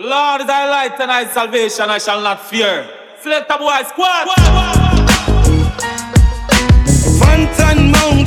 Lord 0.00 0.42
is 0.42 0.46
thy 0.46 0.68
light 0.68 1.00
and 1.00 1.10
thy 1.10 1.24
salvation, 1.26 1.88
I 1.88 1.98
shall 1.98 2.20
not 2.20 2.44
fear. 2.44 2.86
Select 3.22 3.50
a 3.50 3.56
boy 3.56 3.82
squad. 3.88 4.28
Fantan 7.18 7.92
Mojah, 7.92 8.25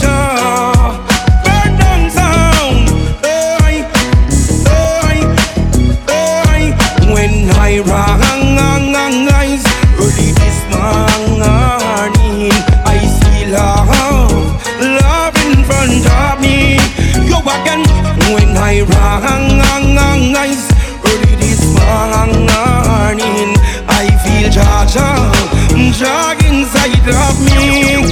of 27.16 27.40
me. 27.42 28.06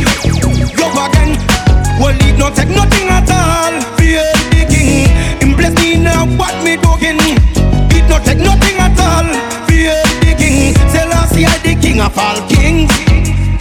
Yo 0.78 0.88
again, 1.06 1.38
well 2.00 2.16
it 2.16 2.38
not 2.38 2.56
take 2.56 2.70
nothing 2.70 3.08
at 3.10 3.30
all. 3.30 3.74
Feel 3.98 4.26
the 4.50 4.66
king, 4.70 5.10
him 5.42 5.56
bless 5.56 5.76
me 5.82 5.98
now. 5.98 6.26
What 6.38 6.56
me 6.64 6.78
doing? 6.78 7.20
It 7.94 8.08
not 8.10 8.24
take 8.26 8.40
nothing 8.40 8.78
at 8.78 8.98
all. 8.98 9.28
Feel 9.68 10.02
the 10.22 10.34
king, 10.38 10.74
Selassie 10.90 11.46
I 11.46 11.58
the 11.60 11.76
king 11.76 12.02
of 12.02 12.18
all 12.18 12.40
kings. 12.48 12.92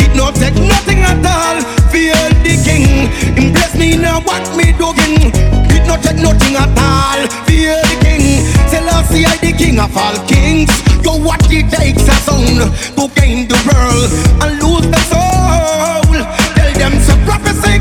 It 0.00 0.14
not 0.14 0.34
take 0.34 0.54
nothing 0.54 1.00
at 1.02 1.24
all. 1.24 1.60
Feel 1.90 2.16
the 2.44 2.54
king, 2.64 3.10
him 3.36 3.52
bless 3.52 3.74
me 3.76 3.96
now. 3.96 4.20
What 4.20 4.44
me 4.56 4.72
doing? 4.72 5.32
It 5.74 5.86
not 5.86 6.02
take 6.02 6.16
nothing 6.16 6.56
at 6.56 6.72
all. 6.78 7.26
Feel 7.44 7.76
the 7.82 7.96
king, 8.00 8.44
Selassie 8.68 9.26
I 9.26 9.36
the 9.38 9.52
king 9.52 9.78
of 9.80 9.96
all 9.96 10.16
kings. 10.26 10.85
What 11.16 11.50
it 11.50 11.70
takes 11.70 12.02
a 12.06 12.16
sound 12.22 12.60
to 12.94 13.08
gain 13.18 13.48
the 13.48 13.58
world 13.66 14.10
and 14.42 14.62
lose 14.62 14.86
the 14.86 15.00
soul. 15.10 16.14
Tell 16.54 16.72
them 16.76 16.94
some 17.02 17.22
prophecy, 17.24 17.80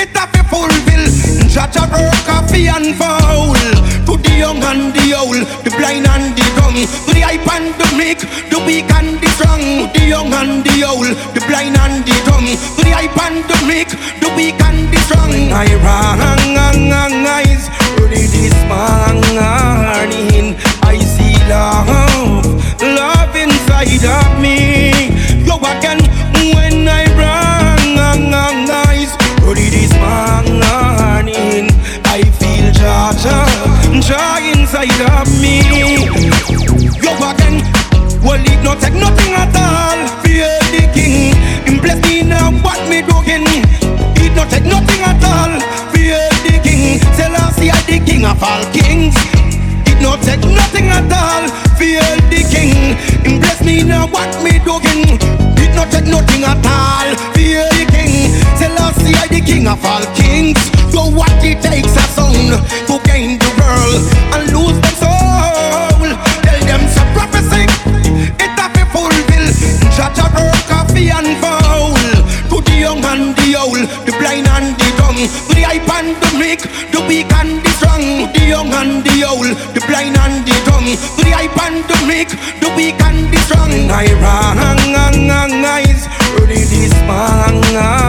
it 0.00 0.08
have 0.16 0.32
to 0.32 0.42
fulfill. 0.48 1.04
Judge 1.48 1.76
a 1.76 1.84
work 1.92 2.22
coffee 2.24 2.68
and 2.68 2.94
foul. 2.96 3.54
To 4.06 4.16
the 4.16 4.34
young 4.38 4.62
and 4.62 4.94
the 4.94 5.12
old, 5.12 5.44
the 5.64 5.70
blind 5.76 6.06
and 6.06 6.32
the 6.34 6.44
dumb, 6.56 6.78
to 7.06 7.12
the 7.12 7.20
hype 7.20 7.50
and 7.52 7.74
the 7.76 7.88
meek, 7.98 8.20
the 8.48 8.58
weak 8.64 8.90
and 8.94 9.20
the 9.20 9.28
strong. 9.36 9.92
The 9.92 10.02
young 10.06 10.32
and 10.32 10.64
the 10.64 10.84
old, 10.84 11.12
the 11.34 11.40
blind 11.46 11.76
and 11.76 12.04
the 12.06 12.14
dumb, 12.24 12.46
to 12.46 12.80
the 12.82 12.92
hype 12.94 13.18
and 13.20 13.44
the 13.44 13.58
meek, 13.68 13.90
the 14.22 14.32
weak 14.36 14.60
and 14.62 14.88
the 14.88 14.98
strong. 15.04 15.52
I 15.52 15.68
rang 15.84 16.41
of 24.04 24.40
me. 24.40 24.90
Yo 25.46 25.56
again 25.58 26.00
when 26.54 26.88
I 26.88 27.04
rang 27.14 28.70
eyes 28.70 29.14
early 29.42 29.70
this 29.70 29.92
morning. 30.02 31.70
I 32.04 32.22
feel 32.38 32.72
Jah 32.72 33.14
Jah, 33.22 33.46
joy 34.00 34.58
inside 34.58 35.00
of 35.18 35.28
me. 35.40 35.62
Yo 36.98 37.12
again, 37.14 37.62
well 38.22 38.42
it 38.42 38.62
not 38.64 38.80
take 38.80 38.94
nothing 38.94 39.34
at 39.34 39.54
all. 39.54 40.00
Feel 40.22 40.50
the 40.74 40.90
king, 40.94 41.34
him 41.66 41.78
bless 41.80 42.02
me 42.08 42.22
now. 42.22 42.50
What 42.62 42.80
me 42.88 43.02
doing? 43.02 43.46
It 44.18 44.34
not 44.34 44.50
take 44.50 44.64
nothing 44.64 45.00
at 45.02 45.22
all. 45.22 45.60
Feel 45.92 46.28
the 46.42 46.58
king, 46.62 46.98
Selassie 47.14 47.70
I 47.70 47.80
the 47.86 47.98
king 48.04 48.24
of 48.24 48.42
all 48.42 48.64
kings. 48.72 49.21
Of 59.72 59.84
all 59.84 60.04
kings. 60.14 60.60
So 60.92 61.08
what 61.08 61.32
it 61.40 61.58
takes 61.64 61.96
a 61.96 62.04
sound 62.12 62.52
to 62.88 62.94
gain 63.08 63.40
the 63.40 63.50
world 63.56 64.02
and 64.36 64.42
lose 64.52 64.78
the 64.84 64.92
soul. 65.00 66.08
Tell 66.44 66.60
them 66.68 66.82
some 66.92 67.10
prophecy. 67.16 67.64
It 68.36 68.52
have 68.60 68.72
to 68.76 68.84
fulfill. 68.92 69.48
Judge 69.96 70.20
a 70.20 70.28
work 70.36 70.62
coffee 70.68 71.08
and 71.08 71.32
foul. 71.40 71.96
To 72.52 72.56
the 72.60 72.76
young 72.84 73.02
and 73.12 73.32
the 73.40 73.56
old, 73.56 73.88
the 74.04 74.12
blind 74.20 74.46
and 74.54 74.76
the 74.76 74.88
dumb, 75.00 75.18
the 75.48 75.62
hype 75.64 75.88
and 75.96 76.12
the 76.20 76.30
meek, 76.36 76.60
the 76.92 77.00
weak 77.08 77.32
and 77.32 77.64
the 77.64 77.70
strong. 77.80 78.04
The 78.34 78.42
young 78.52 78.72
and 78.76 79.00
the 79.02 79.24
old, 79.24 79.56
the 79.72 79.80
blind 79.88 80.16
and 80.20 80.44
the 80.44 80.56
dumb, 80.68 80.88
the 81.16 81.32
hype 81.32 81.58
and 81.64 81.80
the 81.88 81.98
meek, 82.04 82.30
the 82.60 82.68
weak 82.76 83.00
and 83.08 83.32
the 83.32 83.38
strong. 83.48 83.72
I 83.88 84.06
rang 84.20 84.72
eyes 85.64 86.02
early 86.36 86.64
this 86.68 86.94
morning. 87.08 88.01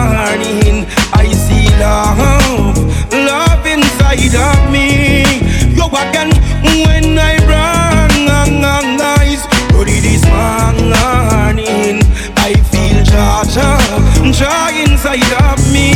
Joy 14.34 14.82
inside 14.82 15.30
of 15.46 15.62
me. 15.70 15.94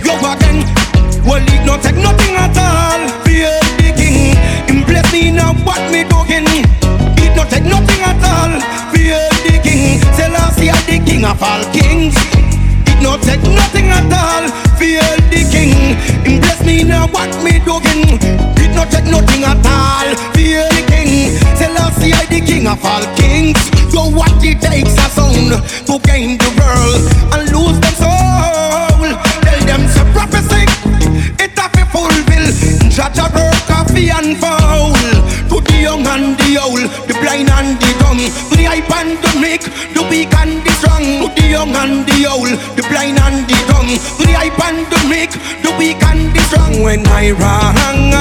Yo 0.00 0.14
again, 0.24 0.64
well 1.28 1.44
it 1.44 1.64
not 1.66 1.82
take 1.82 1.96
nothing 1.96 2.34
at 2.36 2.56
all. 2.56 3.00
Feel 3.24 3.52
the 3.76 3.92
king, 3.92 4.32
him 4.68 4.84
bless 4.88 5.12
me 5.12 5.30
now. 5.30 5.52
What 5.68 5.80
me 5.92 6.04
doing? 6.08 6.48
It 7.20 7.36
not 7.36 7.50
take 7.50 7.64
nothing 7.64 8.00
at 8.00 8.24
all. 8.24 8.52
Feel 8.92 9.20
the 9.44 9.60
king, 9.62 10.00
Selassie 10.16 10.72
the 10.88 10.96
king 11.04 11.24
of 11.24 11.42
all 11.42 11.64
kings. 11.72 12.16
It 12.88 13.02
not 13.02 13.20
take 13.20 13.42
nothing 13.42 13.88
at 13.92 14.08
all. 14.08 14.48
Feel 14.78 15.04
the 15.28 15.44
king, 15.52 15.96
him 16.24 16.40
bless 16.40 16.64
me 16.64 16.84
now. 16.84 17.06
What 17.08 17.30
me 17.44 17.60
doing? 17.60 18.13
The 37.06 37.14
blind 37.20 37.50
and 37.50 37.78
the 37.80 37.90
dumb, 38.00 38.20
the 38.50 38.64
hype 38.64 38.90
and 38.98 39.18
the 39.22 39.32
meek, 39.40 39.62
the 39.94 40.02
weak 40.08 40.34
and 40.40 40.62
the 40.64 40.70
strong. 40.78 41.04
The 41.34 41.46
young 41.48 41.74
and 41.76 42.06
the 42.06 42.26
old, 42.26 42.50
the 42.76 42.82
blind 42.88 43.18
and 43.20 43.46
the 43.46 43.58
dumb, 43.68 43.88
the 44.18 44.32
hype 44.32 44.60
and 44.64 44.86
the 44.90 45.00
meek, 45.08 45.32
the 45.62 45.70
weak 45.78 46.02
and 46.04 46.32
the 46.34 46.40
strong. 46.48 46.82
When 46.82 47.06
I 47.08 47.30
rang 47.32 48.14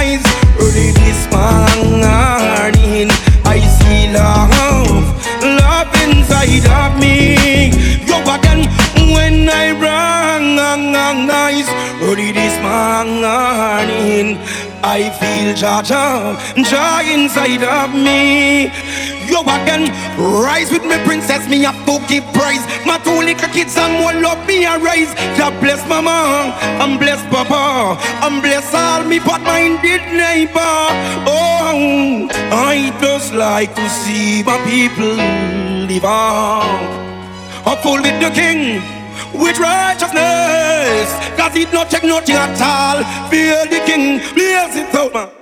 eyes 0.00 0.24
early 0.58 0.90
this 0.92 1.20
morning, 1.30 3.10
I 3.44 3.58
see 3.78 4.12
love 4.12 4.69
I 14.82 15.10
feel 15.20 15.54
Jah 15.54 15.82
Jah, 15.82 16.36
joy 16.56 17.12
inside 17.12 17.62
of 17.62 17.94
me. 17.94 18.72
Yo 19.28 19.42
again, 19.42 19.92
rise 20.16 20.72
with 20.72 20.84
me, 20.84 20.96
princess. 21.04 21.48
Me 21.48 21.62
to 21.62 22.00
give 22.08 22.24
praise. 22.32 22.64
My 22.86 22.98
two 23.04 23.20
little 23.20 23.48
kids 23.50 23.76
and 23.76 24.02
one 24.02 24.22
love 24.22 24.44
me 24.46 24.64
a 24.64 24.78
rise. 24.78 25.12
God 25.36 25.58
bless 25.60 25.86
mama, 25.86 26.56
and 26.80 26.98
bless 26.98 27.20
papa, 27.28 28.00
and 28.24 28.42
bless 28.42 28.74
all 28.74 29.04
me 29.04 29.18
but 29.18 29.42
minded 29.42 30.02
neighbor. 30.12 30.76
Oh, 31.28 32.28
I 32.50 32.90
just 33.00 33.34
like 33.34 33.74
to 33.74 33.88
see 33.88 34.42
my 34.42 34.58
people 34.64 35.14
live 35.86 36.04
on. 36.04 37.00
Uphold 37.66 38.00
with 38.00 38.18
the 38.20 38.30
king 38.30 38.99
with 39.34 39.58
righteousness. 39.58 41.08
Cause 41.36 41.56
it 41.56 41.72
not 41.72 41.90
take 41.90 42.04
nothing 42.04 42.36
at 42.36 42.60
all. 42.60 43.30
Fear 43.30 43.66
the 43.66 43.80
king, 43.86 44.18
blaze 44.34 44.76
it 44.76 44.94
out, 44.94 45.14
man. 45.14 45.39